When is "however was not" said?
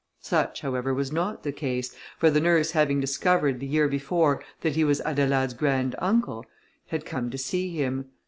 0.61-1.43